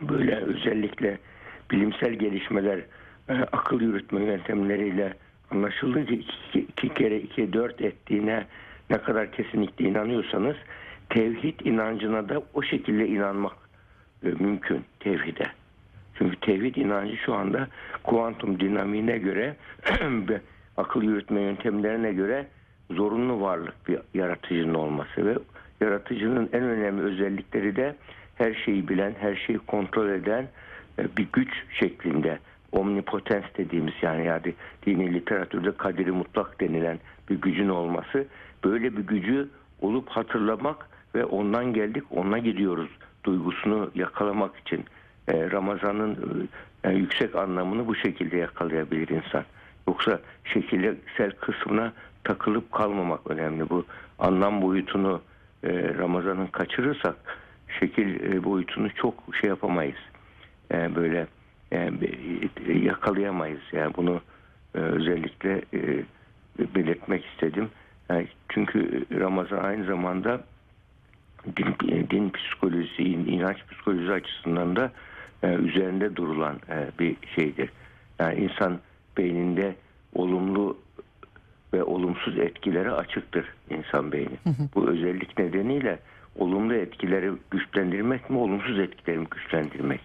böyle 0.00 0.36
özellikle 0.36 1.18
bilimsel 1.70 2.12
gelişmeler 2.12 2.78
e, 3.28 3.32
akıl 3.32 3.80
yürütme 3.80 4.24
yöntemleriyle 4.24 5.14
anlaşıldı 5.50 6.06
ki 6.06 6.14
iki, 6.14 6.60
iki 6.60 6.94
kere 6.94 7.18
iki 7.18 7.52
dört 7.52 7.80
ettiğine 7.80 8.46
ne 8.90 8.98
kadar 8.98 9.32
kesinlikle 9.32 9.84
inanıyorsanız 9.84 10.56
tevhid 11.10 11.60
inancına 11.60 12.28
da 12.28 12.42
o 12.54 12.62
şekilde 12.62 13.08
inanmak 13.08 13.56
e, 14.24 14.28
mümkün 14.28 14.84
tevhide. 15.00 15.44
Çünkü 16.18 16.36
tevhid 16.36 16.76
inancı 16.76 17.16
şu 17.16 17.34
anda 17.34 17.68
kuantum 18.02 18.60
dinamiğine 18.60 19.18
göre 19.18 19.56
akıl 20.76 21.02
yürütme 21.02 21.40
yöntemlerine 21.40 22.12
göre 22.12 22.46
zorunlu 22.90 23.40
varlık 23.40 23.88
bir 23.88 23.98
yaratıcının 24.14 24.74
olması 24.74 25.26
ve 25.26 25.38
yaratıcının 25.80 26.50
en 26.52 26.62
önemli 26.62 27.02
özellikleri 27.02 27.76
de 27.76 27.94
her 28.34 28.54
şeyi 28.54 28.88
bilen, 28.88 29.14
her 29.20 29.36
şeyi 29.36 29.58
kontrol 29.58 30.08
eden 30.08 30.48
e, 30.98 31.16
bir 31.16 31.26
güç 31.32 31.48
şeklinde 31.80 32.38
omnipotens 32.72 33.44
dediğimiz 33.58 33.94
yani 34.02 34.26
yani 34.26 34.54
dini 34.86 35.14
literatürde 35.14 35.76
kaderi 35.76 36.12
mutlak 36.12 36.60
denilen 36.60 36.98
bir 37.30 37.40
gücün 37.40 37.68
olması 37.68 38.26
böyle 38.64 38.96
bir 38.96 39.02
gücü 39.02 39.48
olup 39.80 40.08
hatırlamak 40.08 40.88
ve 41.14 41.24
ondan 41.24 41.72
geldik 41.72 42.04
ona 42.10 42.38
gidiyoruz 42.38 42.90
duygusunu 43.24 43.90
yakalamak 43.94 44.56
için 44.56 44.84
e, 45.28 45.50
Ramazan'ın 45.50 46.48
e, 46.84 46.92
yüksek 46.92 47.34
anlamını 47.34 47.86
bu 47.86 47.94
şekilde 47.94 48.36
yakalayabilir 48.36 49.08
insan. 49.08 49.44
Yoksa 49.88 50.20
şekilsel 50.44 51.30
kısmına 51.30 51.92
takılıp 52.24 52.72
kalmamak 52.72 53.30
önemli. 53.30 53.70
Bu 53.70 53.84
anlam 54.18 54.62
boyutunu 54.62 55.20
Ramazan'ın 55.98 56.46
kaçırırsak 56.46 57.16
şekil 57.80 58.32
e, 58.32 58.44
boyutunu 58.44 58.94
çok 58.94 59.14
şey 59.40 59.50
yapamayız. 59.50 59.98
E, 60.72 60.94
böyle 60.94 61.26
e, 61.72 61.90
yakalayamayız. 62.72 63.60
Yani 63.72 63.94
bunu 63.96 64.20
özellikle 64.74 65.62
belirtmek 66.58 67.24
istedim. 67.24 67.70
Yani 68.10 68.28
çünkü 68.48 69.04
Ramazan 69.20 69.64
aynı 69.64 69.84
zamanda 69.84 70.44
din, 71.56 71.74
din 72.10 72.30
psikolojisi, 72.30 73.02
inanç 73.02 73.56
psikolojisi 73.70 74.12
açısından 74.12 74.76
da 74.76 74.92
üzerinde 75.42 76.16
durulan 76.16 76.56
bir 76.98 77.16
şeydir. 77.34 77.70
Yani 78.18 78.40
insan 78.40 78.78
beyninde 79.18 79.74
olumlu 80.14 80.78
ve 81.74 81.82
olumsuz 81.82 82.38
etkilere 82.38 82.90
açıktır 82.90 83.54
insan 83.70 84.12
beyni. 84.12 84.38
Bu 84.74 84.88
özellik 84.88 85.38
nedeniyle 85.38 85.98
olumlu 86.36 86.74
etkileri 86.74 87.30
güçlendirmek 87.50 88.30
mi, 88.30 88.38
olumsuz 88.38 88.78
etkileri 88.78 89.18
mi 89.18 89.26
güçlendirmek? 89.30 90.00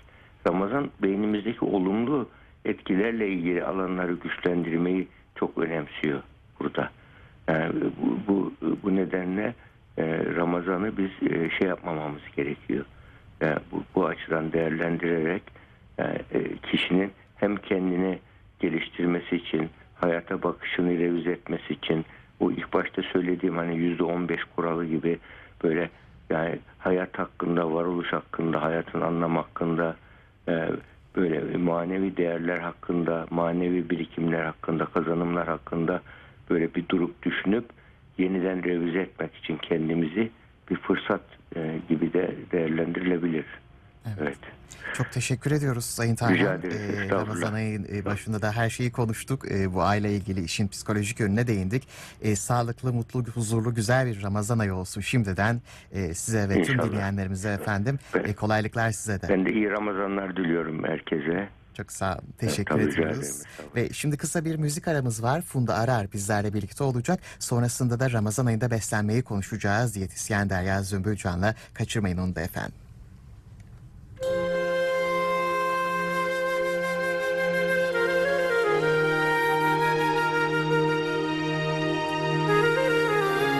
Ramazan 0.48 0.89
beynimizdeki 1.02 1.65
olumlu 1.65 2.30
etkilerle 2.65 3.28
ilgili 3.28 3.63
alanları 3.63 4.13
güçlendirmeyi 4.13 5.08
çok 5.36 5.58
önemsiyor 5.58 6.22
burada. 6.60 6.89
Yani 7.48 7.74
bu, 8.02 8.18
bu, 8.28 8.54
bu 8.84 8.96
nedenle 8.96 9.54
e, 9.98 10.26
Ramazan'ı 10.36 10.98
biz 10.98 11.32
e, 11.32 11.50
şey 11.50 11.68
yapmamamız 11.68 12.22
gerekiyor. 12.36 12.86
Yani 13.42 13.60
bu, 13.72 13.84
bu 13.96 14.06
açıdan 14.06 14.54
değerlendirerek 14.54 15.44
e, 16.00 16.58
kişinin 16.72 17.12
hem 17.36 17.56
kendini 17.56 18.20
geliştirmesi 18.60 19.36
için, 19.36 19.70
hayata 19.96 20.44
bakışını 20.44 20.98
revize 20.98 21.32
etmesi 21.32 21.74
için, 21.74 22.06
bu 22.39 22.52
ilk 22.52 22.74
başta 22.74 23.02
söylediğim 23.02 23.58
hani 23.58 23.78
yüzde 23.78 24.04
on 24.04 24.30
beş 24.30 24.44
kuralı 24.56 24.86
gibi 24.86 25.20
böyle 25.63 25.89
yani 26.30 26.60
hayat 26.78 27.20
hakkında, 27.20 27.74
varoluş 27.74 28.13
hakkında, 28.13 28.62
hayatın 28.62 29.02
anlam 29.02 29.36
hakkında, 29.36 29.96
e, 30.48 30.70
böyle 31.15 31.58
manevi 31.58 32.18
değerler 32.18 32.60
hakkında, 32.60 33.28
manevi 33.30 33.89
birikimler 33.89 34.44
hakkında, 34.46 34.86
kazanımlar 34.86 35.48
hakkında 35.48 36.02
böyle 36.50 36.76
bir 36.76 36.89
durup 36.89 37.24
düşünüp 37.24 37.65
yeniden 38.18 38.63
revize 38.63 39.00
etmek 39.00 39.36
için 39.36 39.58
kendimizi 39.58 40.32
bir 40.70 40.76
fırsat 40.76 41.22
e, 41.56 41.80
gibi 41.89 42.13
de 42.13 42.36
değerlendirilebilir. 42.52 43.46
Evet. 44.22 44.38
Çok 44.93 45.12
teşekkür 45.12 45.52
ediyoruz 45.52 45.86
Sayın 45.86 46.15
Tarhan. 46.15 46.62
Ee. 46.63 47.10
Ramazan 47.10 47.54
ayının 47.54 47.88
e, 47.95 48.06
başında 48.06 48.41
da 48.41 48.52
her 48.52 48.69
şeyi 48.69 48.91
konuştuk. 48.91 49.52
Ee, 49.52 49.74
bu 49.74 49.82
aile 49.82 50.13
ilgili 50.15 50.43
işin 50.43 50.67
psikolojik 50.67 51.19
yönüne 51.19 51.48
değindik. 51.48 51.88
Ee, 52.22 52.36
sağlıklı, 52.36 52.93
mutlu, 52.93 53.24
huzurlu, 53.24 53.76
güzel 53.76 54.08
bir 54.08 54.22
Ramazan 54.24 54.60
ayı 54.60 54.74
olsun 54.74 55.02
şimdiden. 55.02 55.62
Ee, 55.91 56.13
size 56.13 56.50
ve 56.50 56.54
tüm 56.54 56.74
İnşallah. 56.76 56.91
dinleyenlerimize 56.91 57.50
efendim. 57.50 58.00
Evet. 58.15 58.30
e, 58.30 58.36
kolaylıklar 58.36 58.91
size 58.91 59.22
de. 59.22 59.30
Ben 59.30 59.45
de 59.45 59.54
iyi 59.54 59.69
Ramazanlar 59.69 60.38
diliyorum 60.38 60.84
herkese. 60.84 61.50
Çok 61.78 61.91
sağ 61.91 62.13
olun. 62.13 62.24
Teşekkür 62.38 62.80
rica 62.80 62.88
ediyoruz. 62.88 63.41
Ve 63.76 63.89
şimdi 63.93 64.17
kısa 64.17 64.45
bir 64.45 64.56
müzik 64.56 64.88
aramız 64.88 65.24
var. 65.24 65.41
Funda 65.41 65.76
Arar 65.76 66.13
bizlerle 66.13 66.54
birlikte 66.54 66.84
olacak. 66.84 67.19
Sonrasında 67.39 68.00
da 68.00 68.12
Ramazan 68.12 68.45
ayında 68.45 68.72
beslenmeyi 68.72 69.22
konuşacağız. 69.22 69.95
Diyetisyen 69.95 70.50
Derya 70.50 70.84
Zümbülcan'la 70.84 71.56
kaçırmayın 71.74 72.17
onu 72.17 72.36
da 72.36 72.41
efendim. 72.41 72.74